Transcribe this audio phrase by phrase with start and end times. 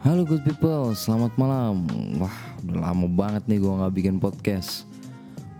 [0.00, 1.84] Halo good people, selamat malam.
[2.16, 2.32] Wah,
[2.64, 4.88] udah lama banget nih gue nggak bikin podcast.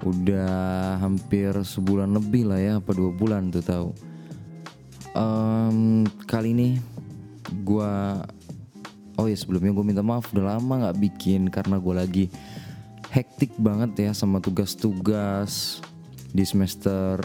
[0.00, 3.88] Udah hampir sebulan lebih lah ya, apa dua bulan tuh tahu.
[5.12, 6.80] Em, kali ini
[7.52, 7.92] gue,
[9.20, 12.24] oh ya sebelumnya gue minta maaf udah lama nggak bikin karena gue lagi
[13.12, 15.84] hektik banget ya sama tugas-tugas
[16.32, 17.20] di semester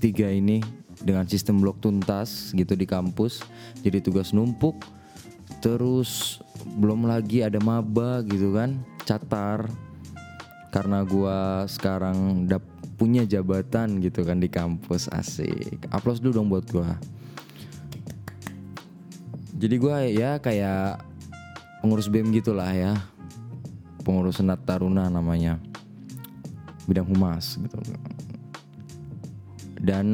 [0.00, 0.64] 3 ini
[1.04, 3.44] dengan sistem blok tuntas gitu di kampus.
[3.84, 4.99] Jadi tugas numpuk
[5.60, 6.40] terus
[6.76, 9.68] belum lagi ada maba gitu kan catar.
[10.70, 12.62] Karena gua sekarang udah
[12.94, 15.82] punya jabatan gitu kan di kampus asik.
[15.90, 16.94] Aplaus dulu dong buat gua.
[19.60, 21.04] Jadi gua ya kayak
[21.84, 22.96] pengurus BEM gitulah ya.
[24.06, 25.60] Pengurus senat taruna namanya.
[26.88, 27.76] Bidang humas gitu.
[29.80, 30.06] Dan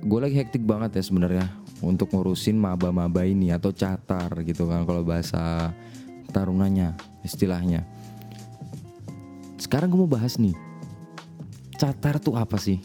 [0.00, 5.06] gue lagi hektik banget ya sebenarnya untuk ngurusin maba-maba ini atau catar gitu kan kalau
[5.06, 5.70] bahasa
[6.30, 7.86] tarunanya istilahnya.
[9.58, 10.54] Sekarang gue mau bahas nih,
[11.76, 12.78] catar tuh apa sih?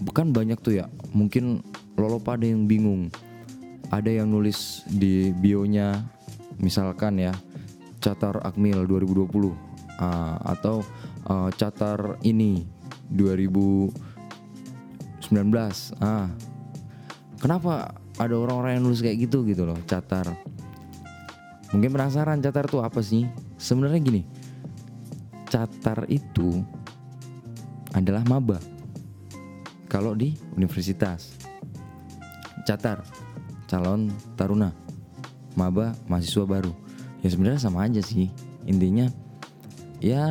[0.00, 1.64] Bukan banyak tuh ya, mungkin
[1.96, 3.08] lolo pada yang bingung.
[3.88, 6.04] Ada yang nulis di bionya,
[6.58, 7.32] misalkan ya,
[8.02, 9.54] catar Akmil 2020
[10.02, 10.82] ah, atau
[11.26, 12.66] ah, catar ini
[13.10, 13.94] 2019.
[16.02, 16.28] Ah,
[17.38, 20.32] kenapa ada orang-orang yang nulis kayak gitu gitu loh catar.
[21.74, 23.28] Mungkin penasaran catar tuh apa sih?
[23.60, 24.22] Sebenarnya gini
[25.46, 26.60] catar itu
[27.94, 28.58] adalah maba.
[29.86, 31.38] Kalau di universitas
[32.66, 33.06] catar
[33.70, 34.74] calon taruna
[35.54, 36.74] maba mahasiswa baru.
[37.22, 38.28] Ya sebenarnya sama aja sih.
[38.66, 39.08] Intinya
[40.02, 40.26] ya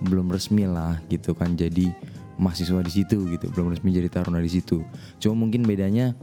[0.00, 1.92] belum resmi lah gitu kan jadi
[2.40, 4.80] mahasiswa di situ gitu belum resmi jadi taruna di situ.
[5.20, 6.16] Cuma mungkin bedanya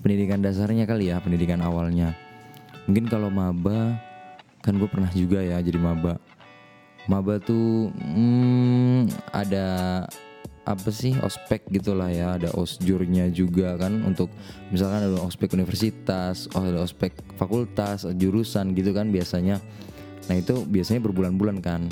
[0.00, 2.14] pendidikan dasarnya kali ya pendidikan awalnya.
[2.88, 3.98] Mungkin kalau maba
[4.64, 6.16] kan gue pernah juga ya jadi maba.
[7.08, 9.66] Maba tuh hmm, ada
[10.68, 14.28] apa sih ospek gitulah ya ada osjurnya juga kan untuk
[14.68, 19.60] misalkan ada ospek universitas oh ada ospek fakultas jurusan gitu kan biasanya.
[20.28, 21.88] Nah itu biasanya berbulan-bulan kan.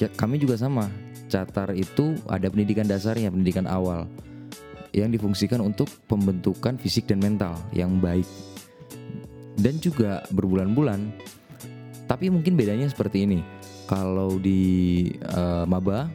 [0.00, 0.88] Kami juga sama
[1.30, 4.10] catar itu ada pendidikan dasarnya pendidikan awal
[4.90, 8.26] yang difungsikan untuk pembentukan fisik dan mental yang baik
[9.60, 11.12] dan juga berbulan-bulan.
[12.08, 13.40] Tapi mungkin bedanya seperti ini.
[13.86, 16.10] Kalau di eh, maba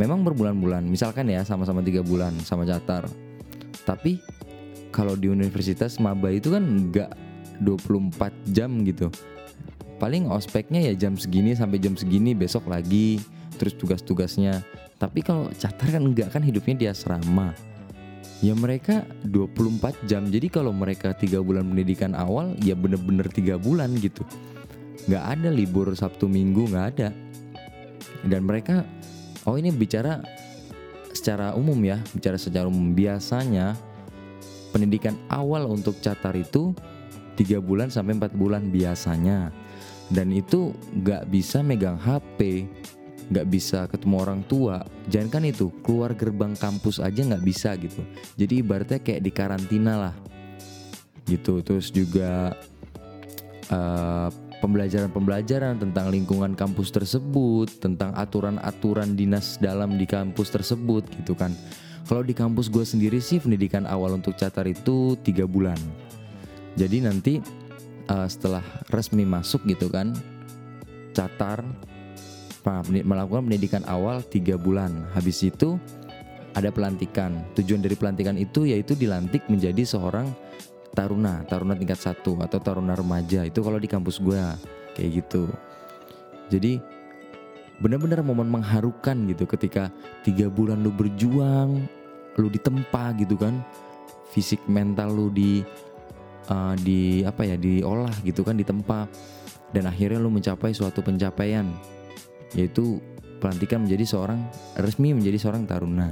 [0.00, 3.06] memang berbulan-bulan, misalkan ya sama-sama tiga bulan sama catar.
[3.86, 4.18] Tapi
[4.90, 7.10] kalau di universitas maba itu kan nggak
[7.62, 9.12] 24 jam gitu.
[10.02, 13.22] Paling ospeknya ya jam segini sampai jam segini besok lagi
[13.54, 14.66] terus tugas-tugasnya.
[14.98, 17.54] Tapi kalau catar kan enggak kan hidupnya di asrama
[18.44, 20.28] ya mereka 24 jam.
[20.28, 24.20] Jadi kalau mereka tiga bulan pendidikan awal ya bener-bener tiga bulan gitu.
[25.08, 27.08] Nggak ada libur sabtu minggu nggak ada.
[28.20, 28.84] Dan mereka
[29.48, 30.20] oh ini bicara
[31.16, 32.92] secara umum ya bicara secara umum.
[32.92, 33.80] Biasanya
[34.76, 36.76] pendidikan awal untuk catar itu
[37.40, 39.48] tiga bulan sampai empat bulan biasanya.
[40.12, 42.68] Dan itu nggak bisa megang HP
[43.32, 44.84] nggak bisa ketemu orang tua.
[45.08, 48.04] Jangan kan itu keluar gerbang kampus aja nggak bisa gitu.
[48.36, 50.14] Jadi ibaratnya kayak di karantina lah.
[51.24, 51.64] Gitu.
[51.64, 52.52] Terus juga
[53.72, 54.28] eh,
[54.60, 61.52] pembelajaran-pembelajaran tentang lingkungan kampus tersebut tentang aturan-aturan dinas dalam di kampus tersebut gitu kan.
[62.04, 65.80] Kalau di kampus gue sendiri sih pendidikan awal untuk catar itu tiga bulan.
[66.76, 67.34] Jadi nanti
[68.08, 70.12] eh, setelah resmi masuk gitu kan
[71.14, 71.62] catar
[73.04, 75.04] Melakukan pendidikan awal tiga bulan.
[75.12, 75.76] Habis itu
[76.56, 77.44] ada pelantikan.
[77.58, 80.32] Tujuan dari pelantikan itu yaitu dilantik menjadi seorang
[80.96, 83.44] taruna, taruna tingkat satu atau taruna remaja.
[83.44, 84.40] Itu kalau di kampus gue
[84.96, 85.50] kayak gitu.
[86.48, 86.80] Jadi
[87.82, 89.90] benar-benar momen mengharukan gitu ketika
[90.22, 91.84] tiga bulan lu berjuang,
[92.38, 93.60] lu ditempa gitu kan,
[94.30, 95.60] fisik mental lu di
[96.48, 99.10] uh, di apa ya diolah gitu kan ditempa
[99.74, 101.66] dan akhirnya lu mencapai suatu pencapaian
[102.54, 103.02] yaitu
[103.42, 104.40] pelantikan menjadi seorang
[104.80, 106.08] resmi menjadi seorang taruna.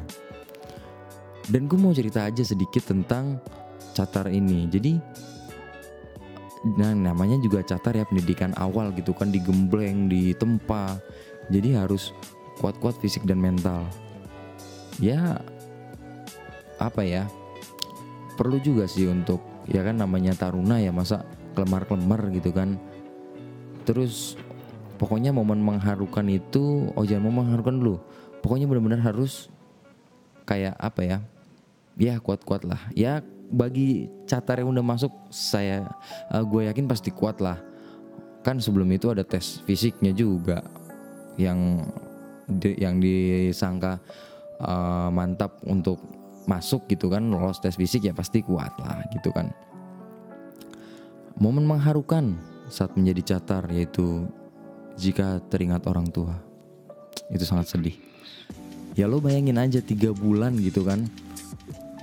[1.48, 3.40] Dan gue mau cerita aja sedikit tentang
[3.96, 4.68] catar ini.
[4.70, 4.92] Jadi
[6.78, 11.00] nah namanya juga catar ya pendidikan awal gitu kan digembleng, ditempa.
[11.50, 12.14] Jadi harus
[12.62, 13.86] kuat-kuat fisik dan mental.
[15.02, 15.42] Ya
[16.78, 17.26] apa ya?
[18.38, 21.26] Perlu juga sih untuk ya kan namanya taruna ya masa
[21.58, 22.78] kelemar-kelemar gitu kan.
[23.82, 24.38] Terus
[25.02, 27.98] pokoknya momen mengharukan itu oh jangan mau mengharukan dulu.
[28.38, 29.50] Pokoknya benar-benar harus
[30.46, 31.18] kayak apa ya?
[31.98, 32.78] Ya kuat-kuat lah.
[32.94, 33.18] Ya
[33.50, 35.90] bagi catar yang udah masuk saya
[36.30, 37.58] gue yakin pasti kuat lah.
[38.46, 40.62] Kan sebelum itu ada tes fisiknya juga
[41.34, 41.82] yang
[42.46, 43.98] di, yang disangka
[44.62, 45.98] uh, mantap untuk
[46.46, 47.26] masuk gitu kan.
[47.26, 49.50] Lolos tes fisik ya pasti kuat lah gitu kan.
[51.42, 52.38] Momen mengharukan
[52.70, 54.30] saat menjadi catar yaitu
[55.02, 56.38] jika teringat orang tua.
[57.34, 57.98] Itu sangat sedih.
[58.94, 61.10] Ya lo bayangin aja tiga bulan gitu kan.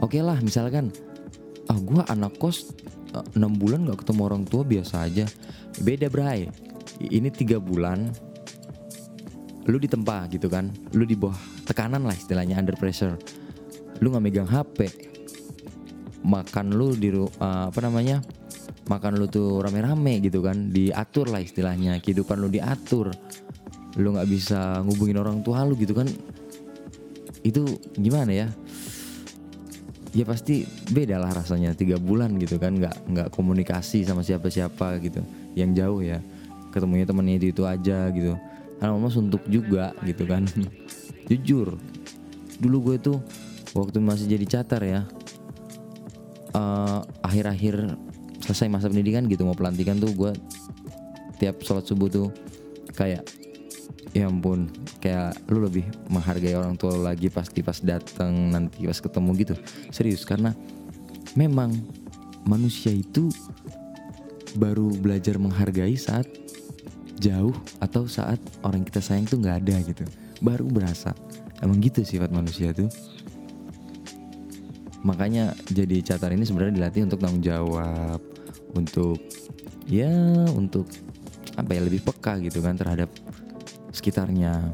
[0.03, 0.91] Oke okay lah misalkan
[1.71, 2.75] ah gue anak kos
[3.15, 5.23] eh, enam bulan gak ketemu orang tua biasa aja.
[5.79, 6.51] Beda bray.
[6.99, 8.11] Ini tiga bulan
[9.63, 10.67] lu ditempa gitu kan.
[10.91, 13.15] Lu di bawah tekanan lah istilahnya under pressure.
[14.03, 15.07] Lu nggak megang HP
[16.23, 18.19] makan lu di uh, apa namanya
[18.89, 20.73] makan lu tuh rame-rame gitu kan.
[20.73, 22.01] Diatur lah istilahnya.
[22.01, 23.13] Kehidupan lu diatur.
[23.95, 26.09] Lu nggak bisa ngubungin orang tua lu gitu kan.
[27.45, 28.47] Itu gimana ya?
[30.11, 31.77] Ya pasti beda lah rasanya.
[31.77, 32.75] Tiga bulan gitu kan.
[32.75, 35.21] Nggak nggak komunikasi sama siapa-siapa gitu.
[35.53, 36.19] Yang jauh ya.
[36.73, 38.33] Ketemunya temennya itu itu aja gitu.
[38.81, 40.49] Karena mama suntuk juga gitu kan.
[41.29, 41.77] Jujur.
[42.57, 43.17] Dulu gue tuh
[43.77, 45.01] waktu masih jadi catar ya
[46.53, 47.97] uh, akhir-akhir
[48.49, 50.33] selesai masa pendidikan gitu mau pelantikan tuh gue
[51.37, 52.33] tiap sholat subuh tuh
[52.97, 53.21] kayak
[54.09, 59.29] ya ampun kayak lu lebih menghargai orang tua lagi pasti pas datang nanti pas ketemu
[59.37, 59.55] gitu.
[59.93, 60.57] Serius karena
[61.37, 61.77] memang
[62.41, 63.29] manusia itu
[64.57, 66.25] baru belajar menghargai saat
[67.21, 70.09] jauh atau saat orang kita sayang tuh nggak ada gitu.
[70.41, 71.13] Baru berasa.
[71.61, 72.89] Emang gitu sifat manusia tuh.
[75.05, 78.28] Makanya jadi catar ini sebenarnya dilatih untuk tanggung jawab
[78.75, 79.17] untuk
[79.89, 80.11] ya
[80.53, 80.85] untuk
[81.57, 83.09] apa ya lebih peka gitu kan terhadap
[83.91, 84.69] sekitarnya.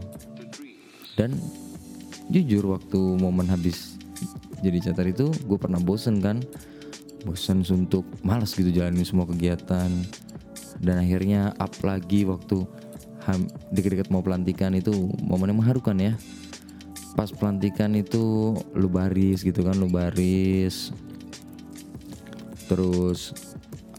[1.15, 1.39] Dan
[2.27, 3.95] jujur waktu momen habis
[4.59, 6.44] jadi catar itu gue pernah bosen kan.
[7.25, 9.89] Bosen suntuk malas gitu jalanin semua kegiatan.
[10.77, 12.68] Dan akhirnya up lagi waktu
[13.74, 14.94] deket-deket mau pelantikan itu
[15.25, 16.13] momen yang mengharukan ya.
[17.18, 20.94] Pas pelantikan itu lu baris gitu kan lu baris.
[22.69, 23.33] Terus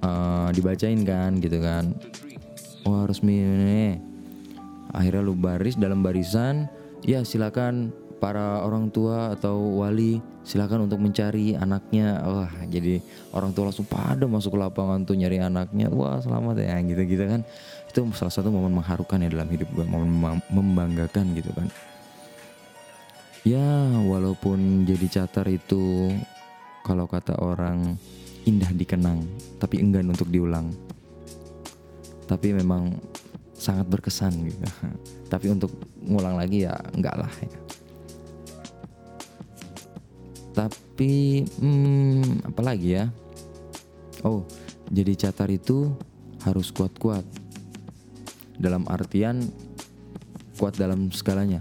[0.06, 1.90] uh, dibacain kan gitu kan.
[2.86, 3.98] Wah resmi nih
[4.94, 6.70] akhirnya lu baris dalam barisan.
[7.02, 7.90] Ya silakan
[8.22, 12.22] para orang tua atau wali silakan untuk mencari anaknya.
[12.22, 13.02] Wah jadi
[13.34, 15.90] orang tua langsung pada masuk ke lapangan tuh nyari anaknya.
[15.90, 17.42] Wah selamat ya gitu gitu kan.
[17.90, 21.66] Itu salah satu momen mengharukan ya dalam hidup gue momen membanggakan gitu kan.
[23.46, 23.62] Ya,
[24.02, 26.10] walaupun jadi catar itu
[26.82, 27.94] kalau kata orang
[28.46, 29.26] indah dikenang,
[29.58, 30.70] tapi enggan untuk diulang.
[32.26, 32.94] Tapi memang
[33.52, 34.58] sangat berkesan gitu.
[35.32, 35.74] tapi untuk
[36.06, 37.58] ngulang lagi ya enggak lah ya.
[40.56, 43.04] Tapi hmm, apalagi ya?
[44.24, 44.48] Oh,
[44.88, 45.92] jadi catar itu
[46.46, 47.26] harus kuat-kuat.
[48.56, 49.44] Dalam artian
[50.56, 51.60] kuat dalam segalanya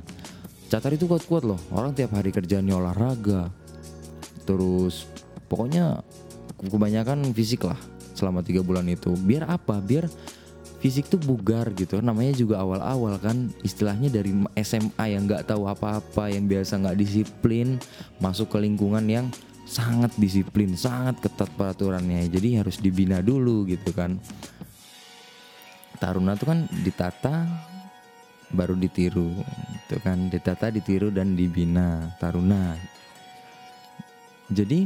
[0.66, 1.62] Catar itu kuat-kuat loh.
[1.70, 3.54] Orang tiap hari kerjanya olahraga.
[4.50, 5.06] Terus
[5.46, 6.02] pokoknya
[6.68, 7.78] kebanyakan fisik lah
[8.16, 9.14] selama tiga bulan itu.
[9.16, 9.78] Biar apa?
[9.80, 10.08] Biar
[10.80, 12.00] fisik tuh bugar gitu.
[12.00, 14.32] Namanya juga awal-awal kan istilahnya dari
[14.62, 17.82] SMA yang nggak tahu apa-apa, yang biasa nggak disiplin,
[18.22, 19.28] masuk ke lingkungan yang
[19.66, 22.30] sangat disiplin, sangat ketat peraturannya.
[22.30, 24.18] Jadi harus dibina dulu gitu kan.
[25.96, 27.48] Taruna tuh kan ditata
[28.56, 29.36] baru ditiru
[29.76, 32.78] itu kan ditata ditiru dan dibina taruna
[34.48, 34.86] jadi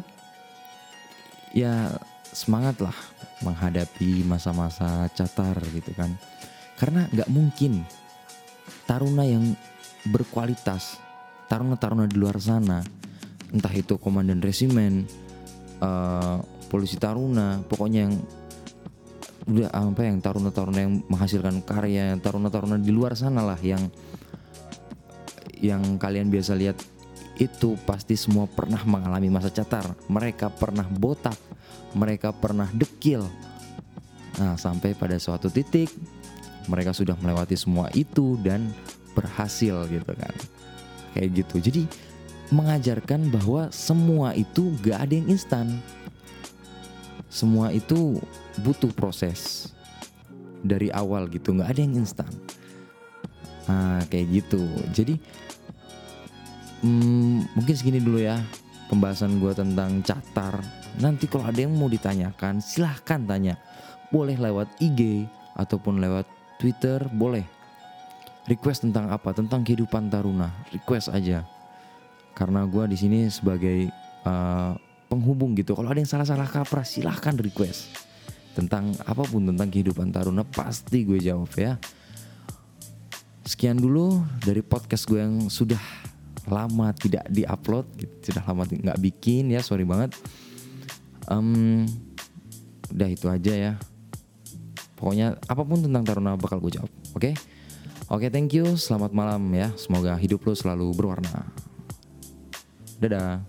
[1.55, 1.93] ya
[2.29, 2.95] semangat lah
[3.41, 6.13] menghadapi masa-masa catar gitu kan.
[6.79, 7.83] Karena nggak mungkin
[8.87, 9.53] taruna yang
[10.07, 10.97] berkualitas
[11.49, 12.79] taruna-taruna di luar sana
[13.49, 15.09] entah itu komandan resimen
[15.81, 16.37] uh,
[16.69, 18.15] polisi taruna pokoknya yang
[19.49, 23.89] udah apa yang taruna-taruna yang menghasilkan karya taruna-taruna di luar sana lah yang
[25.57, 26.77] yang kalian biasa lihat
[27.39, 29.95] itu pasti semua pernah mengalami masa catar.
[30.11, 31.39] Mereka pernah botak
[31.93, 33.25] mereka pernah dekil.
[34.37, 35.89] Nah sampai pada suatu titik
[36.69, 38.69] mereka sudah melewati semua itu dan
[39.17, 40.35] berhasil gitu kan.
[41.17, 41.55] Kayak gitu.
[41.59, 41.83] Jadi
[42.53, 45.81] mengajarkan bahwa semua itu gak ada yang instan.
[47.29, 48.21] Semua itu
[48.61, 49.69] butuh proses.
[50.59, 52.29] Dari awal gitu nggak ada yang instan.
[53.65, 54.59] Nah kayak gitu.
[54.91, 55.15] Jadi
[56.83, 58.39] hmm, mungkin segini dulu ya
[58.87, 60.59] pembahasan gue tentang catar
[60.99, 63.55] nanti kalau ada yang mau ditanyakan silahkan tanya
[64.09, 66.25] boleh lewat IG ataupun lewat
[66.57, 67.45] Twitter boleh
[68.49, 71.45] request tentang apa tentang kehidupan taruna request aja
[72.33, 73.91] karena gue di sini sebagai
[74.23, 74.73] uh,
[75.09, 75.73] penghubung gitu.
[75.73, 78.07] Kalau ada yang salah-salah kaprah silahkan request.
[78.49, 81.79] tentang apa pun tentang kehidupan Taruna pasti gue jawab ya.
[83.47, 85.79] Sekian dulu dari podcast gue yang sudah
[86.49, 88.33] lama tidak diupload, gitu.
[88.33, 90.17] sudah lama nggak bikin ya, sorry banget.
[91.29, 91.85] Um,
[92.89, 93.73] udah itu aja ya.
[94.97, 97.21] Pokoknya apa pun tentang Taruna bakal gue jawab, oke?
[97.21, 97.33] Okay?
[98.09, 98.65] Oke, okay, thank you.
[98.73, 99.69] Selamat malam ya.
[99.77, 101.45] Semoga hidup lo selalu berwarna.
[102.97, 103.45] Dadah.